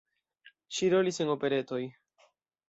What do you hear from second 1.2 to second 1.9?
en operetoj.